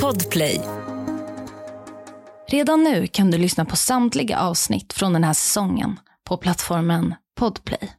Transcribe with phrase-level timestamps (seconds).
[0.00, 0.60] Podplay.
[2.48, 7.92] Redan nu kan du lyssna på samtliga avsnitt från den här säsongen på plattformen Podplay.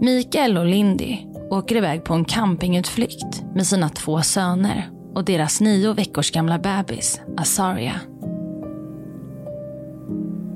[0.00, 1.18] Mikael och Lindy
[1.50, 7.20] åker iväg på en campingutflykt med sina två söner och deras nio veckors gamla bebis,
[7.36, 8.00] Asaria.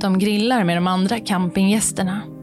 [0.00, 2.36] De grillar med de andra campinggästerna.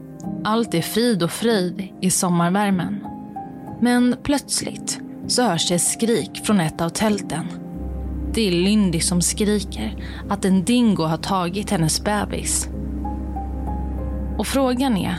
[0.46, 3.06] Allt är frid och fröjd i sommarvärmen.
[3.80, 7.44] Men plötsligt så hörs det ett skrik från ett av tälten.
[8.34, 9.96] Det är Lindy som skriker
[10.28, 12.68] att en dingo har tagit hennes bebis.
[14.38, 15.16] Och frågan är,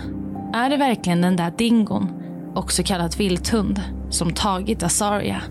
[0.53, 2.07] är det verkligen den där dingon,
[2.55, 5.41] också kallad vilthund, som tagit Azaria?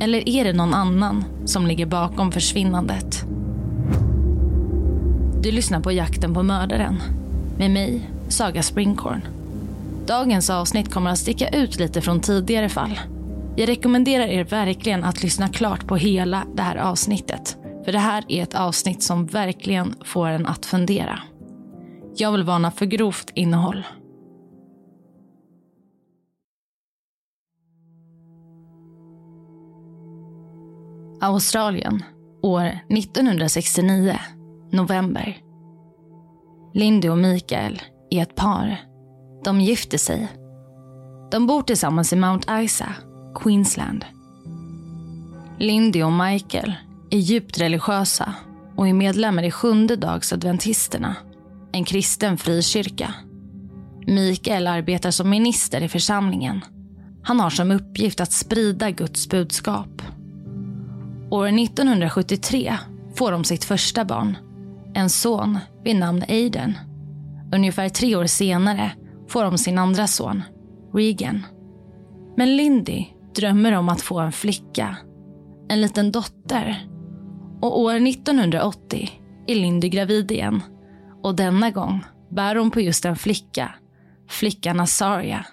[0.00, 3.24] Eller är det någon annan som ligger bakom försvinnandet?
[5.42, 7.02] Du lyssnar på Jakten på mördaren
[7.58, 9.20] med mig, Saga Springhorn.
[10.06, 13.00] Dagens avsnitt kommer att sticka ut lite från tidigare fall.
[13.56, 17.56] Jag rekommenderar er verkligen att lyssna klart på hela det här avsnittet.
[17.84, 21.20] För det här är ett avsnitt som verkligen får en att fundera.
[22.16, 23.86] Jag vill varna för grovt innehåll.
[31.20, 32.02] Australien,
[32.42, 34.18] år 1969,
[34.72, 35.36] november.
[36.74, 38.76] Lindy och Mikael är ett par.
[39.44, 40.28] De gifter sig.
[41.30, 42.94] De bor tillsammans i Mount Isa,
[43.34, 44.04] Queensland.
[45.58, 46.72] Lindy och Michael
[47.10, 48.34] är djupt religiösa
[48.76, 51.16] och är medlemmar i Sjunde dags adventisterna,
[51.72, 53.14] en kristen frikyrka.
[54.06, 56.60] Mikael arbetar som minister i församlingen.
[57.22, 60.02] Han har som uppgift att sprida Guds budskap.
[61.30, 62.76] År 1973
[63.14, 64.36] får de sitt första barn,
[64.94, 66.78] en son vid namn Aiden.
[67.52, 68.92] Ungefär tre år senare
[69.28, 70.42] får de sin andra son,
[70.94, 71.46] Regan.
[72.36, 74.96] Men Lindy drömmer om att få en flicka,
[75.68, 76.88] en liten dotter.
[77.62, 79.10] Och år 1980
[79.46, 80.62] är Lindy gravid igen.
[81.22, 83.74] Och denna gång bär hon på just en flicka,
[84.28, 85.46] flickan Azaria.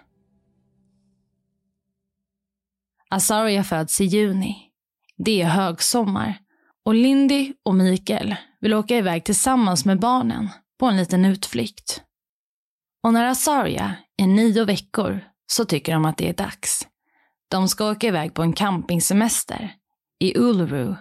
[3.09, 4.55] Azaria föds i juni.
[5.17, 6.39] Det är högsommar
[6.85, 10.49] och Lindy och Mikael vill åka iväg tillsammans med barnen
[10.79, 12.01] på en liten utflykt.
[13.03, 16.87] Och när Azaria är nio veckor så tycker de att det är dags.
[17.49, 19.73] De ska åka iväg på en campingsemester
[20.19, 20.95] i Uluru,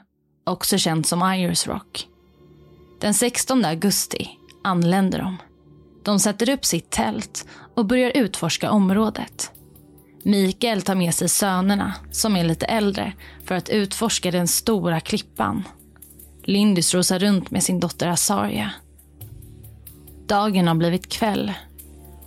[0.45, 2.09] också känt som Ayers Rock.
[3.01, 4.29] Den 16 augusti
[4.65, 5.37] anländer de.
[6.05, 9.53] De sätter upp sitt tält och börjar utforska området.
[10.23, 13.13] Mikael tar med sig sönerna, som är lite äldre,
[13.45, 15.65] för att utforska den stora klippan.
[16.45, 18.73] Lindy rosar runt med sin dotter Azaria
[20.29, 21.53] Dagen har blivit kväll.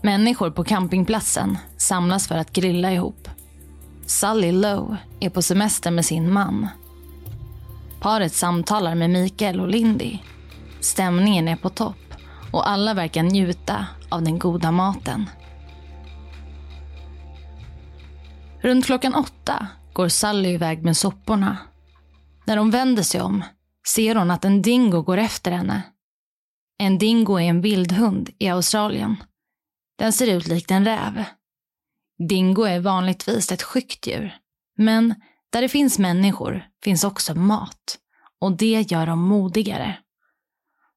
[0.02, 3.28] Människor på campingplatsen samlas för att grilla ihop.
[4.06, 6.68] Sally Lowe är på semester med sin man.
[8.00, 10.18] Paret samtalar med Mikael och Lindy.
[10.80, 12.14] Stämningen är på topp
[12.52, 15.30] och alla verkar njuta av den goda maten.
[18.62, 21.58] Runt klockan åtta går Sally iväg med sopporna.
[22.46, 23.44] När hon vänder sig om
[23.88, 25.81] ser hon att en dingo går efter henne.
[26.81, 29.23] En dingo är en vildhund i Australien.
[29.97, 31.23] Den ser ut likt en räv.
[32.29, 34.38] Dingo är vanligtvis ett skyggt djur.
[34.78, 35.16] Men
[35.50, 37.97] där det finns människor finns också mat.
[38.41, 39.97] Och det gör dem modigare.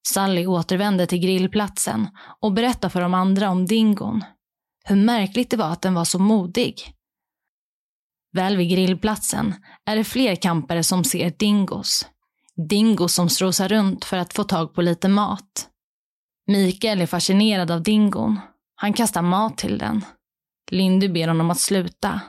[0.08, 2.08] Sally återvänder till grillplatsen
[2.40, 4.24] och berättar för de andra om dingon.
[4.84, 6.94] Hur märkligt det var att den var så modig.
[8.32, 9.54] Väl vid grillplatsen
[9.84, 12.06] är det fler kampare som ser dingos.
[12.68, 15.68] Dingos som strosar runt för att få tag på lite mat.
[16.46, 18.40] Mikael är fascinerad av dingon.
[18.74, 20.04] Han kastar mat till den.
[20.70, 22.20] Lindy ber honom att sluta.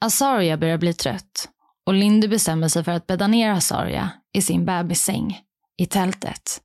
[0.00, 1.48] Azaria börjar bli trött
[1.86, 5.40] och Lindy bestämmer sig för att bädda ner Azaria i sin bebissäng
[5.76, 6.60] i tältet.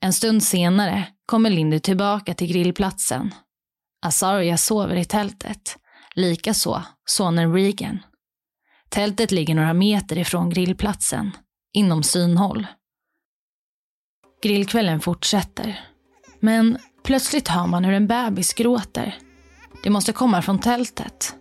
[0.00, 3.34] En stund senare kommer Lindy tillbaka till grillplatsen.
[4.06, 5.76] Azaria sover i tältet
[6.14, 7.98] Likaså sonen Regan.
[8.88, 11.30] Tältet ligger några meter ifrån grillplatsen,
[11.72, 12.66] inom synhåll.
[14.42, 15.80] Grillkvällen fortsätter.
[16.40, 19.14] Men plötsligt hör man hur en bebis gråter.
[19.82, 21.34] Det måste komma från tältet.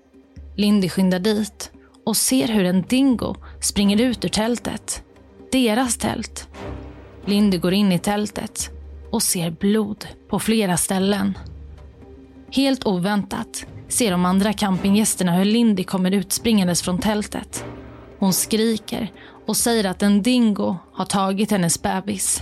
[0.56, 1.72] Lindy skyndar dit
[2.06, 5.04] och ser hur en dingo springer ut ur tältet.
[5.52, 6.48] Deras tält.
[7.26, 8.70] Lindy går in i tältet
[9.12, 11.38] och ser blod på flera ställen.
[12.52, 17.66] Helt oväntat ser de andra campinggästerna hur Lindy kommer utspringandes från tältet.
[18.20, 19.12] Hon skriker
[19.48, 22.42] och säger att en dingo har tagit hennes bebis.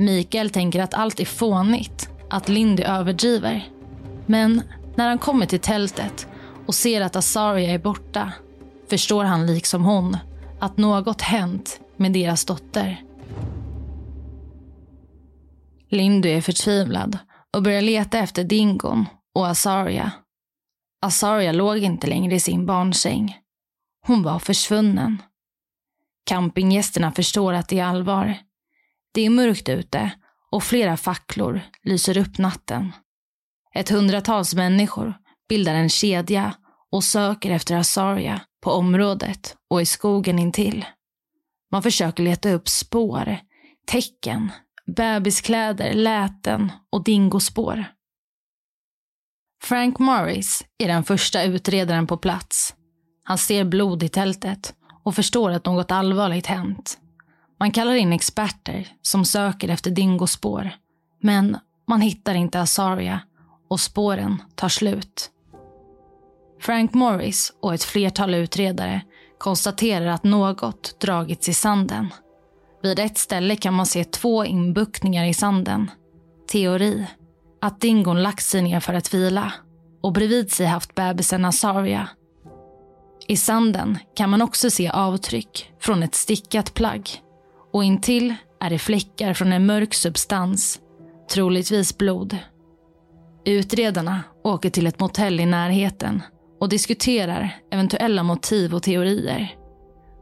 [0.00, 3.68] Mikael tänker att allt är fånigt, att Lindy överdriver.
[4.26, 4.62] Men
[4.94, 6.28] när han kommer till tältet
[6.66, 8.32] och ser att Azaria är borta
[8.90, 10.16] förstår han liksom hon
[10.60, 13.02] att något hänt med deras dotter.
[15.88, 17.18] Lindy är förtvivlad
[17.56, 20.12] och börjar leta efter Dingon och Azaria.
[21.02, 23.38] Azaria låg inte längre i sin barnsäng.
[24.06, 25.22] Hon var försvunnen.
[26.26, 28.38] Campinggästerna förstår att det är allvar.
[29.12, 30.10] Det är mörkt ute
[30.50, 32.92] och flera facklor lyser upp natten.
[33.74, 35.14] Ett hundratals människor
[35.48, 36.54] bildar en kedja
[36.90, 40.84] och söker efter Asaria på området och i skogen intill.
[41.72, 43.38] Man försöker leta upp spår,
[43.86, 44.52] tecken,
[44.86, 47.84] bebiskläder, läten och dingospår.
[49.62, 52.74] Frank Morris är den första utredaren på plats.
[53.24, 54.74] Han ser blod i tältet
[55.04, 56.98] och förstår att något allvarligt hänt.
[57.60, 60.70] Man kallar in experter som söker efter dingospår.
[61.22, 61.56] Men
[61.88, 63.20] man hittar inte Asaria
[63.68, 65.30] och spåren tar slut.
[66.60, 69.00] Frank Morris och ett flertal utredare
[69.38, 72.08] konstaterar att något dragits i sanden.
[72.82, 75.90] Vid ett ställe kan man se två inbuktningar i sanden.
[76.52, 77.06] Teori.
[77.60, 79.52] Att dingon lagt sig ner för att vila
[80.02, 82.08] och bredvid sig haft bebisen Asaria.
[83.28, 87.20] I sanden kan man också se avtryck från ett stickat plagg
[87.72, 90.80] och intill är det fläckar från en mörk substans,
[91.32, 92.38] troligtvis blod.
[93.44, 96.22] Utredarna åker till ett motell i närheten
[96.60, 99.54] och diskuterar eventuella motiv och teorier.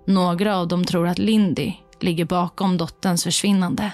[0.06, 3.92] Några av dem tror att Lindy ligger bakom dotterns försvinnande.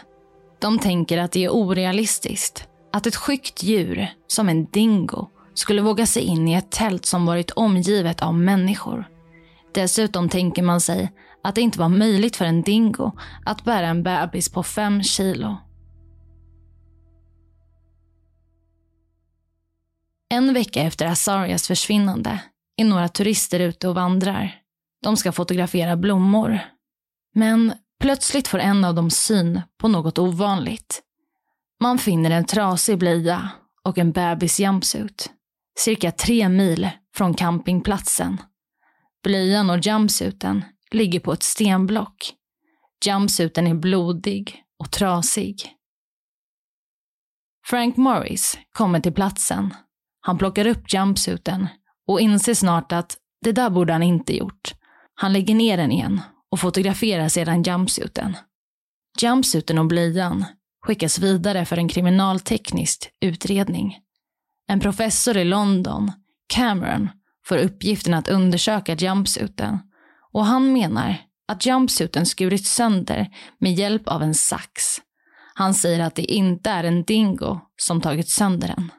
[0.60, 6.06] De tänker att det är orealistiskt att ett skyggt djur som en dingo skulle våga
[6.06, 9.08] sig in i ett tält som varit omgivet av människor.
[9.74, 11.12] Dessutom tänker man sig
[11.44, 13.12] att det inte var möjligt för en dingo
[13.44, 15.56] att bära en bebis på fem kilo.
[20.28, 22.40] En vecka efter Asarias försvinnande
[22.76, 24.60] är några turister ute och vandrar.
[25.02, 26.60] De ska fotografera blommor.
[27.34, 31.02] Men plötsligt får en av dem syn på något ovanligt.
[31.80, 33.48] Man finner en trasig blöja
[33.82, 35.30] och en bebis jumpsuit.
[35.78, 38.40] Cirka tre mil från campingplatsen.
[39.24, 40.64] Blöjan och jumpsuiten
[40.94, 42.34] ligger på ett stenblock.
[43.04, 45.70] Jumpsuiten är blodig och trasig.
[47.66, 49.74] Frank Morris kommer till platsen
[50.26, 51.68] han plockar upp jumpsuiten
[52.06, 54.74] och inser snart att det där borde han inte gjort.
[55.14, 56.20] Han lägger ner den igen
[56.50, 58.36] och fotograferar sedan jumpsuiten.
[59.20, 60.44] Jumpsuiten och blöjan
[60.86, 63.98] skickas vidare för en kriminalteknisk utredning.
[64.68, 66.12] En professor i London,
[66.46, 67.08] Cameron,
[67.46, 69.78] får uppgiften att undersöka jumpsuiten
[70.34, 71.16] och han menar
[71.48, 74.82] att jumpsuiten skurits sönder med hjälp av en sax.
[75.54, 78.92] Han säger att det inte är en dingo som tagit sönder den.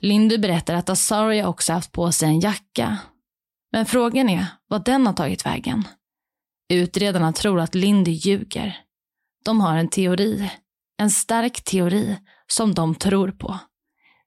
[0.00, 2.98] Lindy berättar att Asaria också haft på sig en jacka.
[3.72, 5.84] Men frågan är vad den har tagit vägen.
[6.68, 8.78] Utredarna tror att Lindy ljuger.
[9.44, 10.50] De har en teori,
[10.98, 12.16] en stark teori
[12.46, 13.58] som de tror på.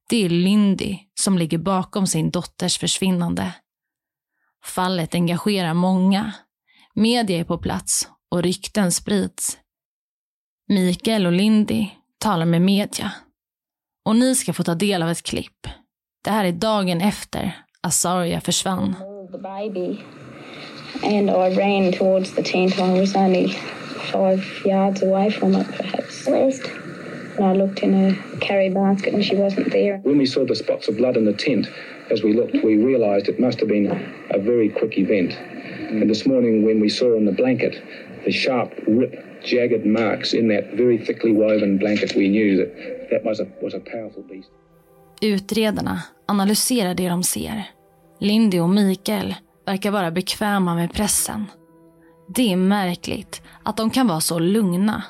[0.09, 3.53] Det är Lindy som ligger bakom sin dotters försvinnande.
[4.65, 6.33] Fallet engagerar många.
[6.93, 9.57] Media är på plats och rykten sprids.
[10.69, 11.87] Mikael och Lindy
[12.17, 13.11] talar med media
[14.05, 15.67] och ni ska få ta del av ett klipp.
[16.23, 18.95] Det här är dagen efter Asaria försvann.
[21.03, 22.79] And I ran towards the tent.
[22.79, 23.47] I was only
[24.11, 26.27] five yards away from it, perhaps.
[26.27, 26.69] West.
[27.37, 29.97] And I looked in a carry basket and she wasn't there.
[30.03, 31.67] When we saw the spots of blood in the tent,
[32.11, 33.87] as we looked, we realised it must have been
[34.37, 35.31] a very quick event.
[35.89, 37.73] And this morning, when we saw in the blanket
[38.25, 39.13] the sharp rip
[39.43, 42.71] jagged marks in that very thickly woven blanket, we knew that
[43.11, 44.49] that was a, was a powerful beast.
[45.21, 47.63] Utredarna analyserar det de ser.
[48.19, 51.45] Lindy och Mikael verkar vara bekväma med pressen.
[52.35, 55.03] Det är märkligt att de kan vara så lugna.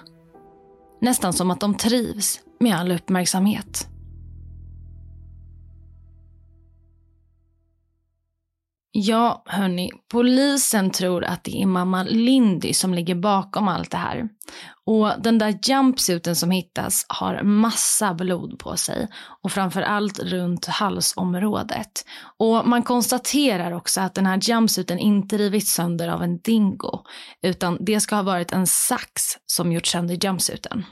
[1.01, 3.90] Nästan som att de trivs med all uppmärksamhet.
[8.93, 9.89] Ja, hörni.
[10.11, 14.29] Polisen tror att det är mamma Lindy som ligger bakom allt det här.
[14.85, 19.07] Och den där jumpsuiten som hittas har massa blod på sig.
[19.43, 22.05] Och framförallt runt halsområdet.
[22.37, 27.03] Och man konstaterar också att den här jumpsuiten inte rivits sönder av en dingo.
[27.41, 30.85] Utan det ska ha varit en sax som gjort sönder jumpsuiten.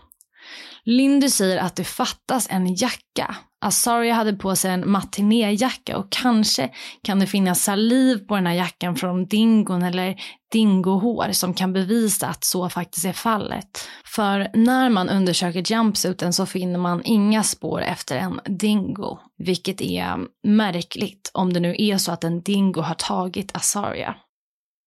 [0.89, 3.35] Lindy säger att det fattas en jacka.
[3.61, 6.69] Azaria hade på sig en matinéjacka och kanske
[7.03, 12.27] kan det finnas saliv på den här jackan från dingon eller dingohår som kan bevisa
[12.27, 13.87] att så faktiskt är fallet.
[14.05, 20.17] För när man undersöker jumpsuiten så finner man inga spår efter en dingo, vilket är
[20.47, 24.15] märkligt om det nu är så att en dingo har tagit Azaria.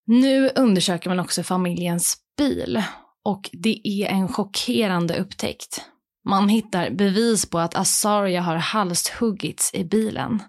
[0.06, 2.82] Nu undersöker man också familjens bil
[3.24, 5.91] och det är en chockerande upptäckt.
[6.24, 10.42] Man hittar bevis på att Azaria har halshuggits i bilen.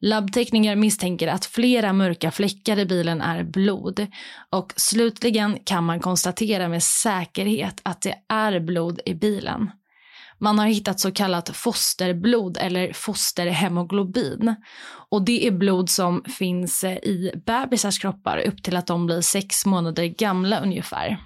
[0.00, 4.06] Labbtekniker misstänker att flera mörka fläckar i bilen är blod
[4.50, 9.70] och slutligen kan man konstatera med säkerhet att det är blod i bilen.
[10.38, 14.54] Man har hittat så kallat fosterblod eller fosterhemoglobin.
[15.10, 19.66] Och det är blod som finns i bebisars kroppar upp till att de blir sex
[19.66, 21.18] månader gamla ungefär.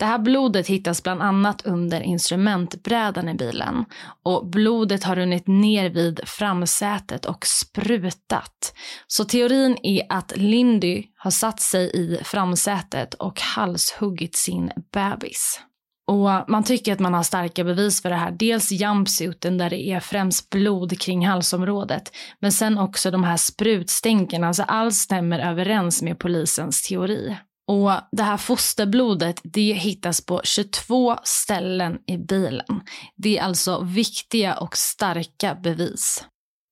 [0.00, 3.84] Det här blodet hittas bland annat under instrumentbrädan i bilen
[4.22, 8.74] och blodet har runnit ner vid framsätet och sprutat.
[9.06, 15.60] Så teorin är att Lindy har satt sig i framsätet och halshuggit sin bebis.
[16.06, 18.30] Och man tycker att man har starka bevis för det här.
[18.30, 22.12] Dels jumpsuiten där det är främst blod kring halsområdet.
[22.38, 24.44] Men sen också de här sprutstänken.
[24.44, 27.36] Alltså allt stämmer överens med polisens teori.
[27.70, 32.80] Och det här fosterblodet det hittas på 22 ställen i bilen.
[33.16, 36.24] Det är alltså viktiga och starka bevis.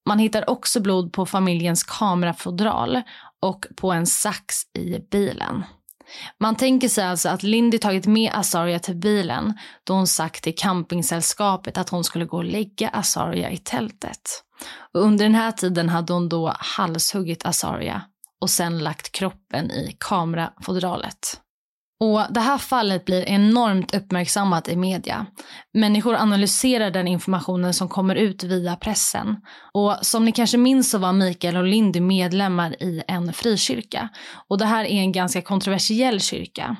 [0.08, 3.02] Man hittar också blod på familjens kamerafodral
[3.42, 5.64] och på en sax i bilen.
[6.40, 10.54] Man tänker sig alltså att Lindy tagit med Azaria till bilen då hon sagt till
[10.56, 14.44] campingsällskapet att hon skulle gå och lägga Azaria i tältet.
[14.94, 18.02] Och under den här tiden hade hon då halshuggit Azaria
[18.40, 21.40] och sen lagt kroppen i kamerafodralet.
[22.00, 25.26] Och det här fallet blir enormt uppmärksammat i media.
[25.74, 29.36] Människor analyserar den informationen som kommer ut via pressen.
[29.72, 34.08] Och som ni kanske minns så var Mikael och Lindy medlemmar i en frikyrka.
[34.48, 36.76] Och det här är en ganska kontroversiell kyrka.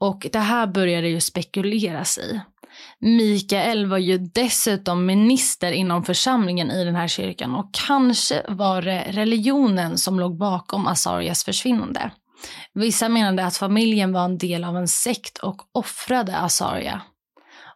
[0.00, 2.40] Och det här började ju spekuleras i.
[3.06, 9.04] Mikael var ju dessutom minister inom församlingen i den här kyrkan och kanske var det
[9.08, 12.10] religionen som låg bakom Asarias försvinnande.
[12.74, 17.02] Vissa menade att familjen var en del av en sekt och offrade Asaria.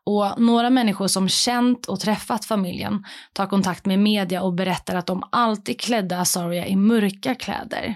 [0.05, 5.07] Och några människor som känt och träffat familjen tar kontakt med media och berättar att
[5.07, 7.95] de alltid klädde Asaria i mörka kläder.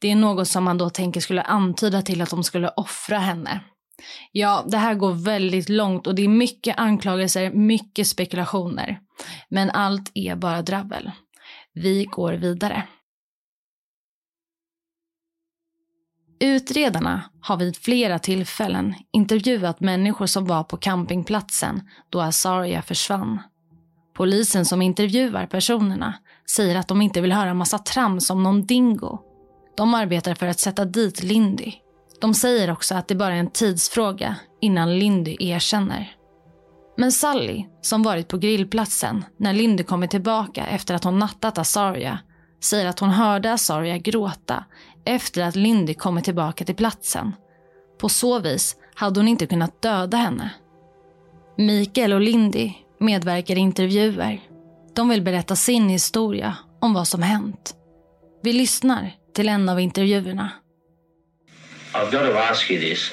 [0.00, 3.60] Det är något som man då tänker skulle antyda till att de skulle offra henne.
[4.32, 9.00] Ja, det här går väldigt långt och det är mycket anklagelser, mycket spekulationer.
[9.48, 11.10] Men allt är bara dravel.
[11.72, 12.86] Vi går vidare.
[16.40, 23.42] Utredarna har vid flera tillfällen intervjuat människor som var på campingplatsen då Azaria försvann.
[24.14, 26.14] Polisen som intervjuar personerna
[26.56, 29.18] säger att de inte vill höra massa trams om någon dingo.
[29.76, 31.72] De arbetar för att sätta dit Lindy.
[32.20, 36.16] De säger också att det bara är en tidsfråga innan Lindy erkänner.
[36.96, 42.18] Men Sally, som varit på grillplatsen när Lindy kommer tillbaka efter att hon nattat Azaria,
[42.62, 44.64] säger att hon hörde Azaria gråta
[45.04, 47.32] efter att Lindy kommit tillbaka till platsen.
[47.98, 50.50] På så vis hade hon inte kunnat döda henne.
[51.56, 54.40] Mikael och Lindy medverkar i intervjuer.
[54.94, 57.74] De vill berätta sin historia om vad som hänt.
[58.42, 60.50] Vi lyssnar till en av intervjuerna.
[61.94, 63.12] I've got to ask you this.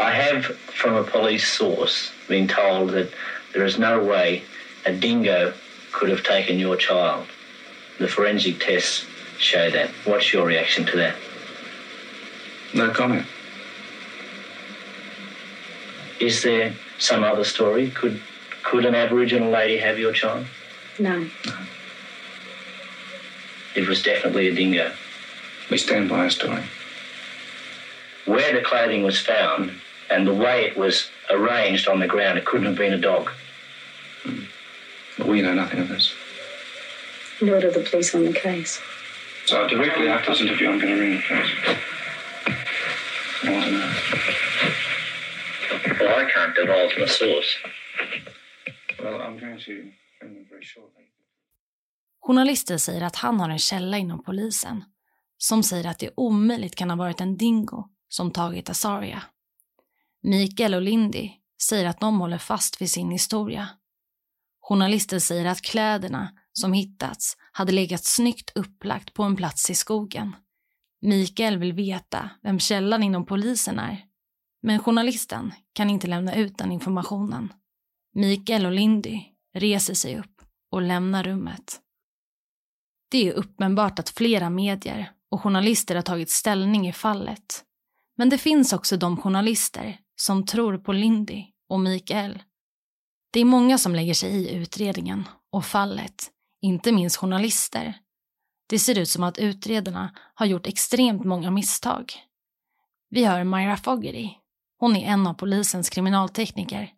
[0.00, 3.08] I have, from a police source, been told that
[3.52, 4.42] there is no way
[4.84, 5.52] a dingo
[5.92, 7.26] could have taken your child.
[7.98, 9.06] The forensic tests
[9.38, 9.90] show that.
[10.04, 11.14] What's your reaction to that?
[12.74, 13.26] No comment.
[16.18, 17.90] Is there some other story?
[17.90, 18.20] Could
[18.64, 20.46] could an Aboriginal lady have your child?
[20.98, 21.28] No.
[23.76, 24.92] It was definitely a dingo.
[25.70, 26.64] We stand by our story.
[28.26, 29.72] Where the clothing was found
[30.10, 33.30] and the way it was arranged on the ground, it couldn't have been a dog.
[35.18, 36.14] But we know nothing of this.
[37.40, 38.80] Nor do the police on the case.
[39.46, 41.50] So directly after this interview, I'm going to ring the police.
[43.44, 43.92] I want to know.
[46.00, 47.50] Well, I can't divulge my source.
[49.02, 49.72] Well, I'm going to
[50.20, 51.02] ring them very shortly.
[52.26, 54.84] Journalister säger att han har en källa inom polisen
[55.38, 59.22] som säger att det omöjligt kan ha varit en dingo som tagit Azaria.
[60.22, 61.30] Mikael och Lindy
[61.62, 63.68] säger att de håller fast vid sin historia.
[64.60, 70.36] Journalister säger att kläderna som hittats hade legat snyggt upplagt på en plats i skogen.
[71.00, 74.04] Mikael vill veta vem källan inom polisen är.
[74.62, 77.52] Men journalisten kan inte lämna ut den informationen.
[78.12, 79.20] Mikael och Lindy
[79.54, 81.80] reser sig upp och lämnar rummet.
[83.08, 87.64] Det är uppenbart att flera medier och journalister har tagit ställning i fallet.
[88.16, 92.42] Men det finns också de journalister som tror på Lindy och Mikael.
[93.32, 96.30] Det är många som lägger sig i utredningen och fallet,
[96.62, 97.94] inte minst journalister.
[98.68, 102.12] Det ser ut som att utredarna har gjort extremt många misstag.
[103.10, 104.30] Vi hör Myra Fogarty.
[104.78, 106.90] Hon är en av polisens kriminaltekniker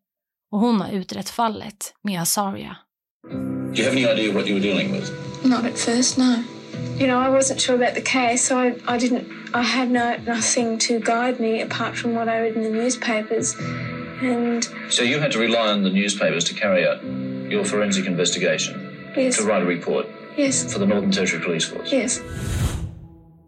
[0.50, 2.76] och hon har utrett fallet med Azaria.
[3.76, 5.10] Do you have any idea what you were dealing with?
[5.44, 6.55] Not at first, no.
[6.98, 8.50] You know, I wasn't sure about the case.
[8.50, 9.26] I, I didn't.
[9.54, 13.54] I had no nothing to guide me apart from what I read in the newspapers,
[14.22, 16.98] and So you had to rely on the newspapers to carry out
[17.50, 18.74] your forensic investigation,
[19.16, 20.06] yes, to write a report
[20.38, 21.92] yes, for the Northern Territory Police Force.
[21.92, 22.20] yes.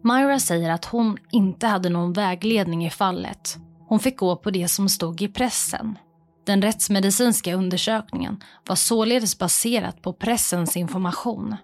[0.02, 3.57] Myra säger att hon inte hade någon vägledning i fallet.
[3.88, 5.99] Hon fick gå på det som stod i pressen.
[6.47, 11.57] Den rättsmedicinska undersökningen var således baserat på pressens information.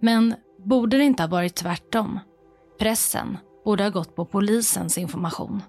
[0.00, 2.18] Men borde det inte ha varit tvärtom?
[2.78, 5.62] Pressen borde ha gått på polisens information.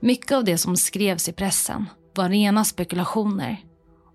[0.00, 3.56] Mycket av det som skrevs i pressen var rena spekulationer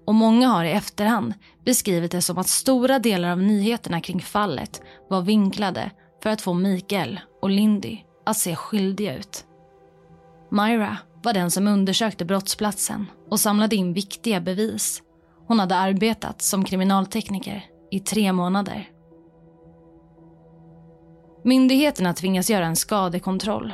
[0.06, 1.34] och många har i efterhand
[1.66, 5.92] beskrivit det som att stora delar av nyheterna kring fallet var vinklade
[6.24, 9.46] för att få Mikael och Lindy att se skyldiga ut.
[10.52, 15.02] Myra var den som undersökte brottsplatsen och samlade in viktiga bevis.
[15.48, 18.90] Hon hade arbetat som kriminaltekniker i tre månader.
[21.50, 23.74] Myndigheterna tvingas göra en skadekontroll.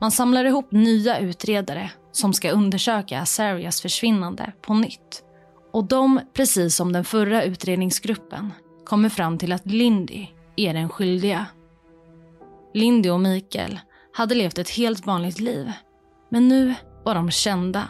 [0.00, 5.22] Man samlar ihop nya utredare som ska undersöka Azarias försvinnande på nytt.
[5.72, 8.52] Och de, precis som den förra utredningsgruppen,
[8.84, 11.46] kommer fram till att Lindy är den skyldiga.
[12.74, 13.80] Lindy och Mikael
[14.12, 15.72] hade levt ett helt vanligt liv.
[16.30, 17.88] Men nu var de kända.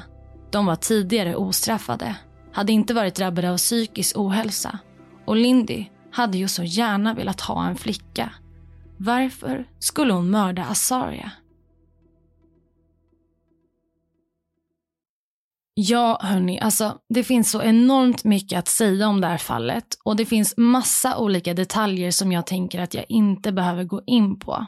[0.51, 2.17] De var tidigare ostraffade,
[2.53, 4.79] hade inte varit drabbade av psykisk ohälsa.
[5.25, 8.33] Och Lindy hade ju så gärna velat ha en flicka.
[8.99, 11.33] Varför skulle hon mörda Azaria?
[15.75, 20.17] Ja, hörni, alltså det finns så enormt mycket att säga om det här fallet och
[20.17, 24.67] det finns massa olika detaljer som jag tänker att jag inte behöver gå in på.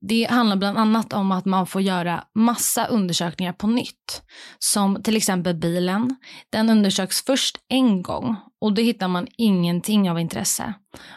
[0.00, 4.22] Det handlar bland annat om att man får göra massa undersökningar på nytt.
[4.58, 6.16] Som till exempel bilen.
[6.50, 10.74] Den undersöks först en gång och då hittar man ingenting av intresse.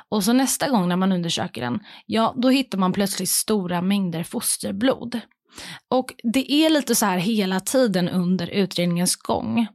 [0.09, 4.23] Och så nästa gång när man undersöker den, ja då hittar man plötsligt stora mängder
[4.23, 5.19] fosterblod.
[5.89, 9.67] Och det är lite så här hela tiden under utredningens gång.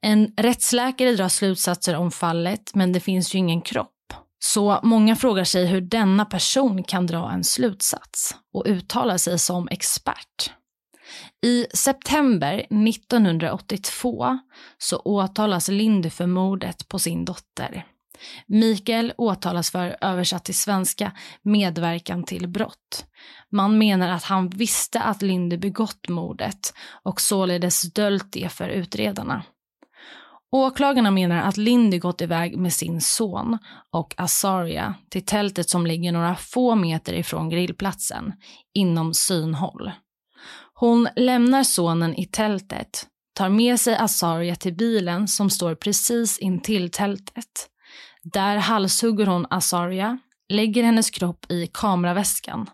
[0.00, 3.96] En rättsläkare drar slutsatser om fallet men det finns ju ingen kropp.
[4.38, 9.68] Så många frågar sig hur denna person kan dra en slutsats och uttala sig som
[9.70, 10.52] expert.
[11.42, 14.38] I september 1982
[14.78, 17.86] så åtalas Lindy för mordet på sin dotter.
[18.46, 23.06] Mikael åtalas för, översatt till svenska, medverkan till brott.
[23.52, 29.42] Man menar att han visste att Lindy begått mordet och således döljt det för utredarna.
[30.52, 33.58] Åklagarna menar att Lindy gått iväg med sin son
[33.90, 38.32] och Azaria till tältet som ligger några få meter ifrån grillplatsen,
[38.74, 39.90] inom synhåll.
[40.80, 46.90] Hon lämnar sonen i tältet, tar med sig Azaria till bilen som står precis intill
[46.90, 47.68] tältet.
[48.22, 52.70] Där halshugger hon Azaria, lägger hennes kropp i kameraväskan.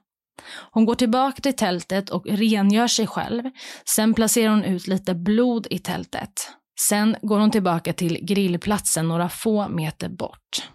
[0.71, 3.43] Hon går tillbaka till tältet och rengör sig själv.
[3.85, 6.51] Sen placerar hon ut lite blod i tältet.
[6.81, 10.69] Sen går hon tillbaka till grillplatsen några få meter bort.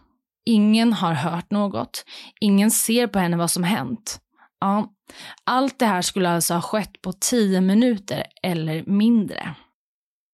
[0.45, 2.05] Ingen har hört något.
[2.41, 4.19] Ingen ser på henne vad som hänt.
[4.61, 4.93] Ja,
[5.43, 9.55] allt det här skulle alltså ha skett på tio minuter eller mindre.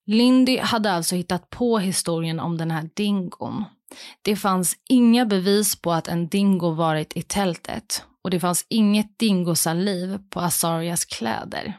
[0.06, 3.66] Lindy hade alltså hittat på historien om den här dingon.
[4.22, 9.20] Det fanns inga bevis på att en dingo varit i tältet och det fanns inget
[9.20, 11.78] dingosaliv på Azarias kläder.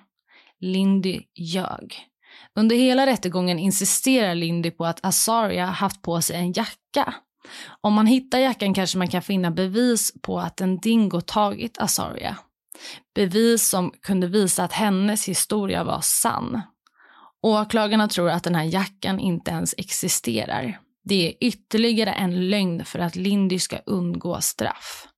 [0.60, 2.08] Lindy ljög.
[2.54, 7.14] Under hela rättegången insisterar Lindy på att Azaria haft på sig en jacka.
[7.80, 12.36] Om man hittar jackan kanske man kan finna bevis på att en dingo tagit Azaria.
[13.14, 16.60] Bevis som kunde visa att hennes historia var sann.
[17.42, 20.78] Åklagarna tror att den här jackan inte ens existerar.
[21.04, 25.08] Det är ytterligare en lögn för att Lindy ska undgå straff.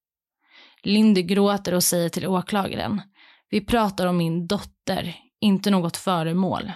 [0.82, 3.02] Lindy gråter och säger till åklagaren,
[3.50, 6.72] vi pratar om min dotter, inte något föremål.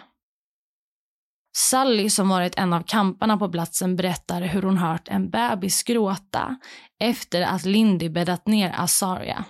[1.57, 6.57] Sally som varit en av kamparna på platsen berättar hur hon hört en bebis gråta
[7.01, 9.45] efter att Lindy bäddat ner Azaria.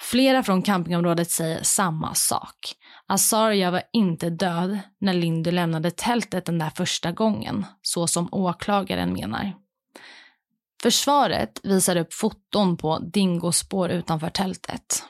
[0.00, 2.56] Flera från campingområdet säger samma sak.
[3.06, 9.12] Azaria var inte död när Lindy lämnade tältet den där första gången, så som åklagaren
[9.12, 9.52] menar.
[10.82, 15.04] Försvaret visar upp foton på dingospår utanför tältet.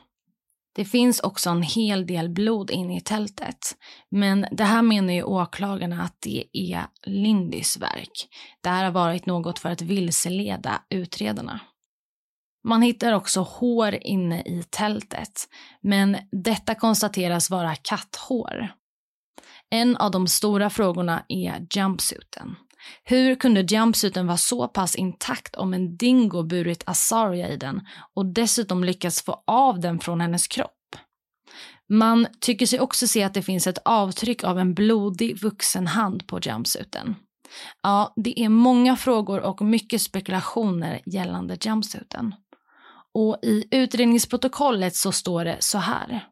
[0.79, 3.77] Det finns också en hel del blod inne i tältet.
[4.11, 8.29] Men det här menar ju åklagarna att det är Lindys verk.
[8.61, 11.61] Det här har varit något för att vilseleda utredarna.
[12.65, 15.49] Man hittar också hår inne i tältet,
[15.81, 18.69] men detta konstateras vara katthår.
[19.71, 22.57] En av de stora frågorna är jumpsuiten.
[23.05, 28.27] Hur kunde jumpsuiten vara så pass intakt om en dingo burit Azaria i den och
[28.27, 30.97] dessutom lyckats få av den från hennes kropp?
[31.89, 36.27] Man tycker sig också se att det finns ett avtryck av en blodig vuxen hand
[36.27, 37.15] på jumpsuiten.
[37.83, 42.35] Ja, det är många frågor och mycket spekulationer gällande jumpsuiten.
[43.15, 46.27] Och i utredningsprotokollet så står det så här.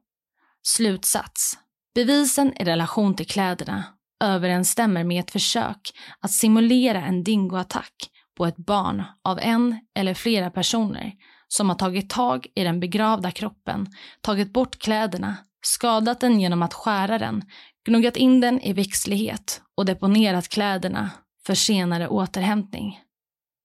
[0.63, 1.59] Slutsats.
[1.95, 3.85] Bevisen i relation till kläderna
[4.24, 5.81] överensstämmer med ett försök
[6.20, 7.94] att simulera en dingoattack
[8.37, 11.12] på ett barn av en eller flera personer
[11.48, 13.87] som har tagit tag i den begravda kroppen,
[14.20, 17.44] tagit bort kläderna, skadat den genom att skära den,
[17.87, 21.11] gnuggat in den i växtlighet och deponerat kläderna
[21.46, 23.00] för senare återhämtning.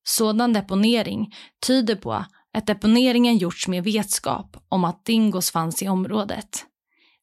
[0.04, 1.34] Sådan deponering
[1.68, 6.66] tyder på att deponeringen gjorts med vetskap om att dingos fanns i området.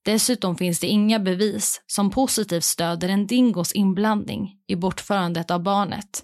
[0.09, 6.23] Dessutom finns det inga bevis som positivt stöder en dingos inblandning i bortförandet av barnet,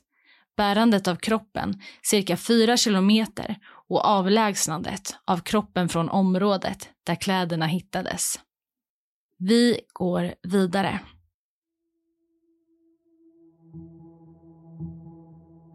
[0.57, 3.57] bärandet av kroppen cirka fyra kilometer
[3.89, 8.41] och avlägsnandet av kroppen från området där kläderna hittades.
[9.39, 11.01] Vi går vidare.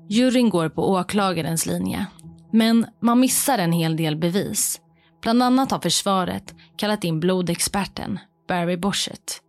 [0.10, 2.06] Juryn går på åklagarens linje,
[2.54, 4.82] men man missar en hel del bevis.
[5.22, 9.42] Bland annat har försvaret kallat in blodexperten Barry Boschett.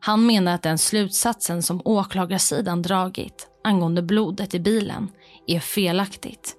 [0.00, 5.08] Han menar att den slutsatsen som åklagarsidan dragit angående blodet i bilen
[5.46, 6.56] är felaktigt.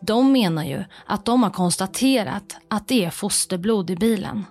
[0.00, 4.44] De menar ju att de har konstaterat att det är fosterblod i bilen.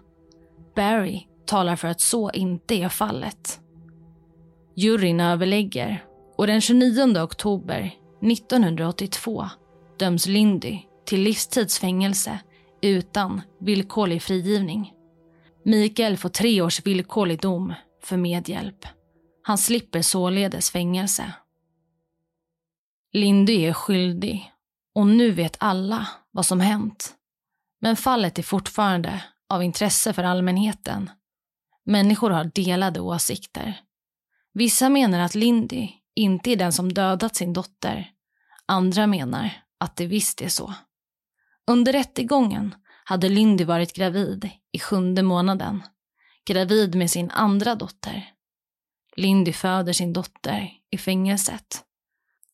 [0.76, 3.60] Barry talar för att så inte är fallet.
[4.76, 6.04] Juryn överlägger
[6.38, 7.91] och den 29 oktober
[8.32, 9.45] 1982
[10.00, 12.39] döms Lindy till livstidsfängelse
[12.82, 14.94] utan villkorlig frigivning.
[15.66, 18.86] Mikael får tre års villkorlig dom för medhjälp.
[19.44, 21.34] Han slipper således fängelse.
[23.14, 24.52] Lindy är skyldig
[24.96, 27.16] och nu vet alla vad som hänt.
[27.82, 31.10] Men fallet är fortfarande av intresse för allmänheten.
[31.86, 33.82] Människor har delade åsikter.
[34.54, 38.12] Vissa menar att Lindy inte är den som dödat sin dotter.
[38.66, 40.74] Andra menar att det visst är så.
[41.67, 45.84] Under rättegången hade Lindy varit gravid i sjunde månaden.
[46.45, 48.32] Gravid med sin andra dotter.
[49.15, 51.84] Lindy föder sin dotter i fängelset.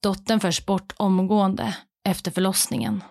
[0.02, 3.04] Dottern förs bort omgående efter förlossningen.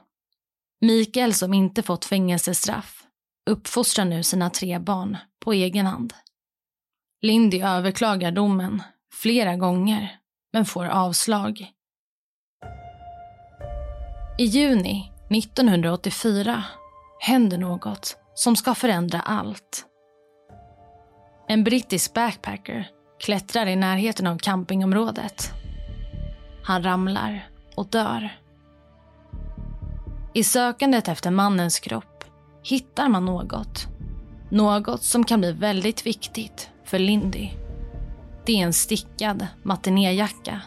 [0.81, 3.05] Mikael som inte fått fängelsestraff
[3.51, 6.15] uppfostrar nu sina tre barn på egen hand.
[7.23, 8.83] Lindy överklagar domen
[9.13, 10.19] flera gånger
[10.53, 11.73] men får avslag.
[14.39, 16.65] I juni 1984
[17.21, 19.87] händer något som ska förändra allt.
[21.49, 22.89] En brittisk backpacker
[23.21, 25.53] klättrar i närheten av campingområdet.
[26.63, 28.39] Han ramlar och dör.
[30.35, 32.25] I sökandet efter mannens kropp
[32.63, 33.87] hittar man något.
[34.51, 37.51] Något som kan bli väldigt viktigt för Lindy.
[38.47, 40.61] Det är en stickad matinéjacka.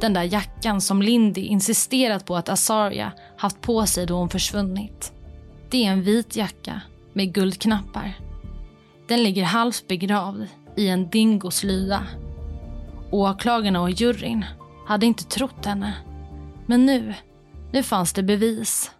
[0.00, 5.12] Den där jackan som Lindy insisterat på att Azaria haft på sig då hon försvunnit.
[5.70, 6.80] Det är en vit jacka
[7.12, 8.18] med guldknappar.
[9.08, 12.06] Den ligger halvt begravd i en dingos lya.
[13.10, 14.44] Åklagarna och juryn
[14.86, 15.94] hade inte trott henne.
[16.66, 17.14] Men nu,
[17.72, 18.90] nu fanns det bevis.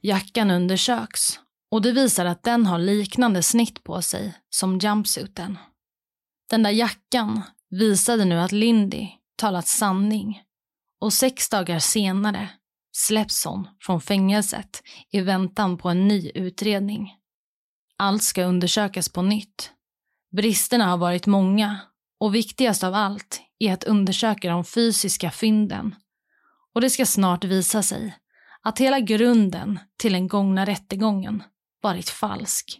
[0.00, 5.58] Jackan undersöks och det visar att den har liknande snitt på sig som jumpsuiten.
[6.50, 10.42] Den där jackan visade nu att Lindy talat sanning
[11.00, 12.48] och sex dagar senare
[12.92, 17.14] släpps hon från fängelset i väntan på en ny utredning.
[17.96, 19.72] Allt ska undersökas på nytt.
[20.36, 21.78] Bristerna har varit många
[22.20, 25.94] och viktigast av allt är att undersöka de fysiska fynden.
[26.74, 28.16] Och det ska snart visa sig
[28.62, 31.42] att hela grunden till den gångna rättegången
[31.82, 32.78] varit falsk.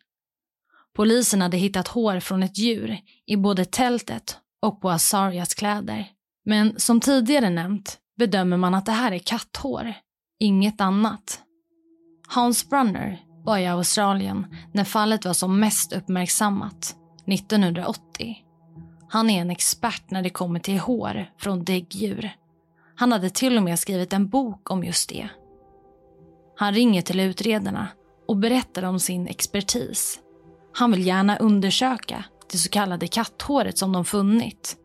[0.98, 6.08] Polisen hade hittat hår från ett djur i både tältet och på Azarias kläder.
[6.44, 9.94] Men som tidigare nämnt bedömer man att det här är katthår,
[10.38, 11.40] inget annat.
[12.28, 18.36] Hans Brunner var i Australien när fallet var som mest uppmärksammat, 1980.
[19.08, 22.30] Han är en expert när det kommer till hår från däggdjur.
[22.94, 25.28] Han hade till och med skrivit en bok om just det.
[26.56, 27.88] Han ringer till utredarna
[28.28, 30.20] och berättar om sin expertis.
[30.78, 34.76] Han vill gärna undersöka det så kallade katthåret som de funnit.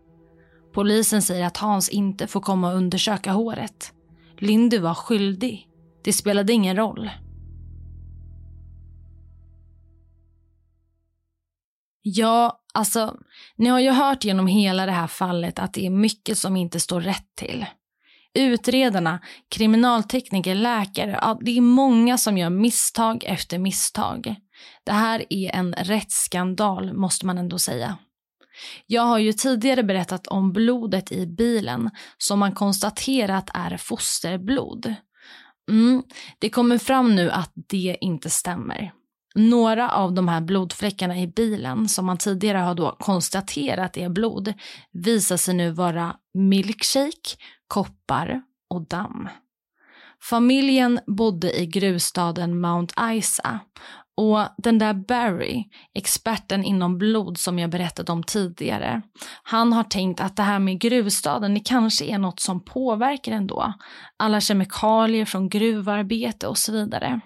[0.73, 3.93] Polisen säger att Hans inte får komma och undersöka håret.
[4.38, 5.67] Lindy var skyldig.
[6.03, 7.10] Det spelade ingen roll.
[12.01, 13.15] Ja, alltså,
[13.56, 16.79] ni har ju hört genom hela det här fallet att det är mycket som inte
[16.79, 17.65] står rätt till.
[18.34, 24.36] Utredarna, kriminaltekniker, läkare, ja, det är många som gör misstag efter misstag.
[24.84, 27.98] Det här är en rättsskandal måste man ändå säga.
[28.88, 34.96] Jag har ju tidigare berättat om blodet i bilen som man konstaterat är fosterblod.
[35.70, 36.04] Mm,
[36.39, 38.92] det kommer fram nu att det inte stämmer.
[39.36, 44.54] Några av de här blodfläckarna i bilen som man tidigare har då konstaterat är blod
[44.92, 47.38] visar sig nu vara milkshake,
[47.68, 49.30] koppar och damm.
[50.22, 53.60] Familjen bodde i gruvstaden Mount Isa
[54.17, 55.63] och den där Barry,
[55.95, 59.02] experten inom blod som jag berättat om tidigare,
[59.43, 63.73] han har tänkt att det här med gruvstaden, det kanske är något som påverkar ändå.
[64.17, 67.21] Alla kemikalier från gruvarbete och så vidare.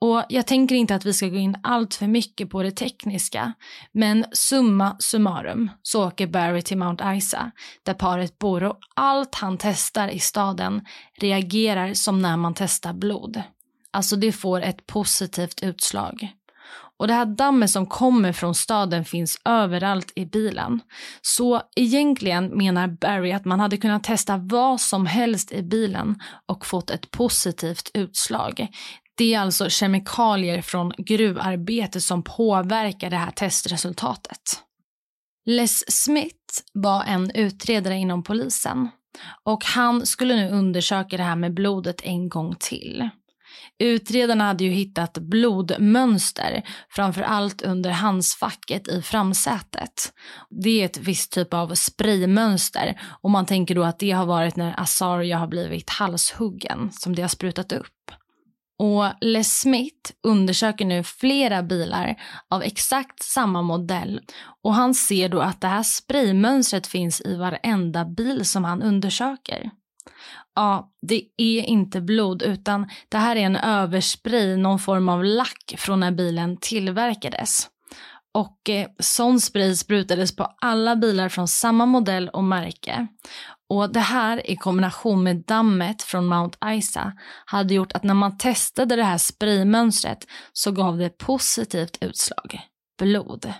[0.00, 3.52] Och jag tänker inte att vi ska gå in allt för mycket på det tekniska,
[3.92, 7.50] men summa summarum så åker Barry till Mount Isa,
[7.82, 10.84] där paret bor och allt han testar i staden
[11.20, 13.42] reagerar som när man testar blod.
[13.94, 16.28] Alltså det får ett positivt utslag.
[16.98, 20.80] Och det här dammet som kommer från staden finns överallt i bilen.
[21.22, 26.66] Så egentligen menar Barry att man hade kunnat testa vad som helst i bilen och
[26.66, 28.68] fått ett positivt utslag.
[29.16, 34.62] Det är alltså kemikalier från gruvarbete som påverkar det här testresultatet.
[35.46, 38.88] Les Smith var en utredare inom polisen
[39.44, 43.10] och han skulle nu undersöka det här med blodet en gång till.
[43.78, 50.12] Utredarna hade ju hittat blodmönster, framför allt under handsfacket i framsätet.
[50.50, 54.56] Det är ett visst typ av spraymönster och man tänker då att det har varit
[54.56, 58.10] när Asaria har blivit halshuggen som det har sprutat upp.
[58.78, 62.16] Och Les Smith undersöker nu flera bilar
[62.50, 64.20] av exakt samma modell
[64.62, 69.70] och han ser då att det här spraymönstret finns i varenda bil som han undersöker.
[70.54, 75.74] Ja, det är inte blod utan det här är en överspray, någon form av lack
[75.78, 77.68] från när bilen tillverkades.
[78.34, 83.06] Och eh, sån spray sprutades på alla bilar från samma modell och märke.
[83.68, 87.12] Och det här i kombination med dammet från Mount Isa
[87.44, 92.60] hade gjort att när man testade det här spraymönstret så gav det positivt utslag,
[92.98, 93.52] blod.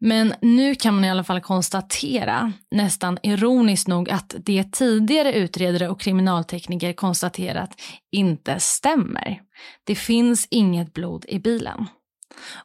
[0.00, 5.88] Men nu kan man i alla fall konstatera, nästan ironiskt nog, att det tidigare utredare
[5.88, 7.70] och kriminaltekniker konstaterat
[8.12, 9.40] inte stämmer.
[9.84, 11.86] Det finns inget blod i bilen.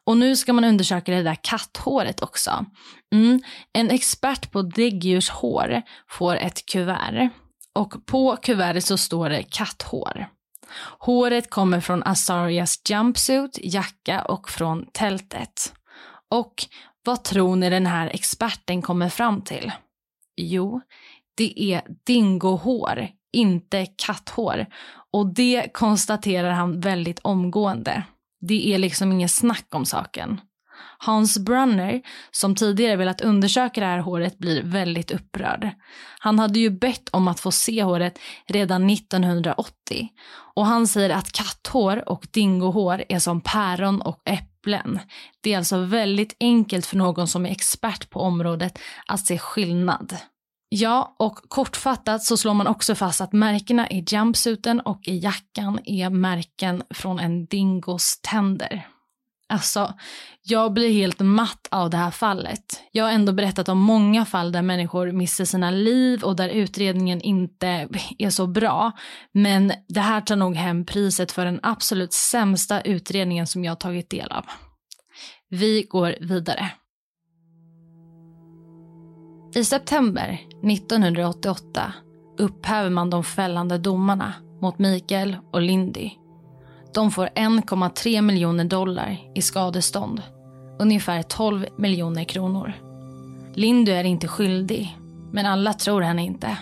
[0.04, 2.66] Och nu ska man undersöka det där katthåret också.
[3.14, 3.42] Mm.
[3.74, 7.30] En expert på däggdjurshår får ett kuvert
[7.76, 10.28] och på kuvertet så står det katthår.
[11.00, 15.74] Håret kommer från Asarias jumpsuit, jacka och från tältet.
[16.32, 16.54] Och
[17.06, 19.72] vad tror ni den här experten kommer fram till?
[20.36, 20.82] Jo,
[21.38, 24.66] det är dingohår, inte katthår.
[25.12, 28.04] Och det konstaterar han väldigt omgående.
[28.42, 30.42] Det är liksom inget snack om saken.
[30.98, 35.70] Hans Brunner, som tidigare velat undersöka det här håret, blir väldigt upprörd.
[36.20, 40.10] Han hade ju bett om att få se håret redan 1980
[40.56, 45.00] och han säger att katthår och dingohår är som päron och äpplen.
[45.42, 50.18] Det är alltså väldigt enkelt för någon som är expert på området att se skillnad.
[50.76, 55.80] Ja, och kortfattat så slår man också fast att märkena i jumpsuiten och i jackan
[55.86, 58.88] är märken från en dingos tänder.
[59.54, 59.94] Alltså,
[60.44, 62.84] jag blir helt matt av det här fallet.
[62.92, 67.22] Jag har ändå berättat om många fall där människor missar sina liv och där utredningen
[67.22, 67.88] inte
[68.18, 68.92] är så bra.
[69.32, 74.10] Men det här tar nog hem priset för den absolut sämsta utredningen som jag tagit
[74.10, 74.46] del av.
[75.50, 76.72] Vi går vidare.
[79.56, 80.40] I september
[80.72, 81.94] 1988
[82.38, 86.23] upphäver man de fällande domarna mot Mikael och Lindy.
[86.94, 90.22] De får 1,3 miljoner dollar i skadestånd,
[90.80, 92.74] ungefär 12 miljoner kronor.
[93.54, 94.98] Lindy är inte skyldig,
[95.32, 96.58] men alla tror henne inte.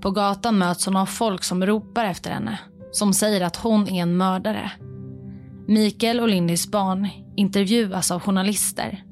[0.00, 2.58] På gatan möts hon av folk som ropar efter henne,
[2.92, 4.70] som säger att hon är en mördare.
[5.66, 9.04] Mikael och Lindys barn intervjuas av journalister.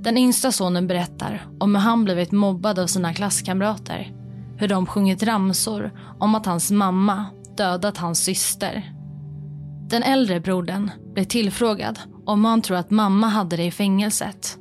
[0.00, 4.12] Den yngsta sonen berättar om hur han blivit mobbad av sina klasskamrater.
[4.56, 8.99] Hur de sjungit ramsor om att hans mamma dödat hans syster.
[9.90, 14.58] Den äldre brodern blir tillfrågad om han tror att mamma hade det i fängelset.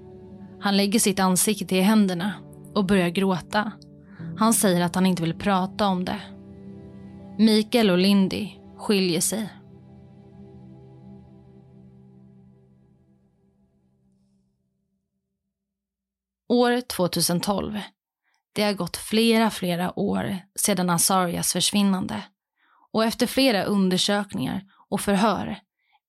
[0.59, 2.33] Han lägger sitt ansikte i händerna
[2.75, 3.71] och börjar gråta.
[4.37, 6.21] Han säger att han inte vill prata om det.
[7.37, 9.49] Mikael och Lindy skiljer sig.
[16.47, 17.79] År 2012.
[18.53, 22.23] Det har gått flera, flera år sedan Azarias försvinnande.
[22.91, 25.59] Och efter flera undersökningar och förhör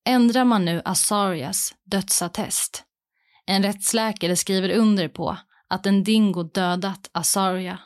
[0.05, 2.85] ändrar man nu Azarias dödsattest.
[3.47, 5.37] En rättsläkare skriver under på
[5.69, 7.79] att en dingo dödat Azaria.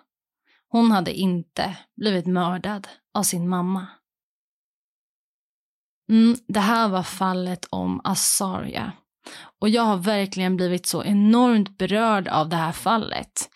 [0.69, 3.87] Hon hade inte blivit mördad av sin mamma.
[6.09, 8.93] Mm, det här var fallet om Azaria.
[9.61, 13.51] Och jag har verkligen blivit så enormt berörd av det här fallet.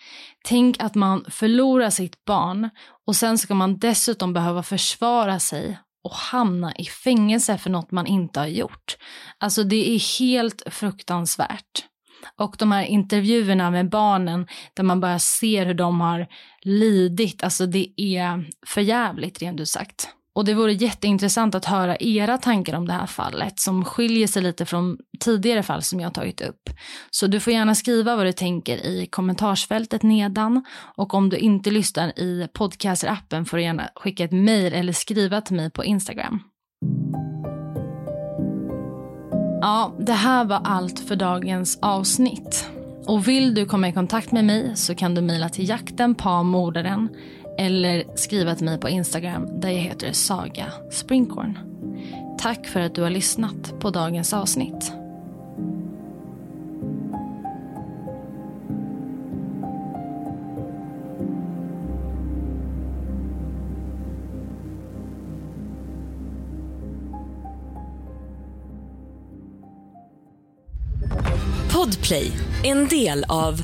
[0.45, 2.71] Tänk att man förlorar sitt barn
[3.07, 8.07] och sen ska man dessutom behöva försvara sig och hamna i fängelse för något man
[8.07, 8.97] inte har gjort.
[9.39, 11.85] Alltså det är helt fruktansvärt.
[12.37, 16.27] Och de här intervjuerna med barnen där man bara ser hur de har
[16.63, 20.09] lidit, alltså det är förjävligt rent ut sagt.
[20.39, 24.43] Och det vore jätteintressant att höra era tankar om det här fallet som skiljer sig
[24.43, 26.71] lite från tidigare fall som jag har tagit upp.
[27.11, 30.65] Så du får gärna skriva vad du tänker i kommentarsfältet nedan
[30.97, 35.41] och om du inte lyssnar i podcaster-appen får du gärna skicka ett mejl eller skriva
[35.41, 36.41] till mig på Instagram.
[39.61, 42.71] Ja, det här var allt för dagens avsnitt.
[43.07, 47.09] Och vill du komma i kontakt med mig så kan du mejla till jakten mordaren
[47.59, 51.59] eller skriva till mig på Instagram där jag heter Saga Springkorn.
[52.39, 54.93] Tack för att du har lyssnat på dagens avsnitt.
[71.73, 72.33] Podplay,
[72.65, 73.63] en del av